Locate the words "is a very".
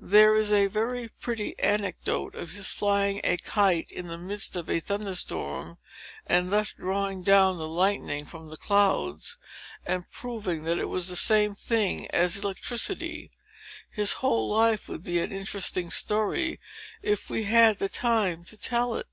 0.34-1.08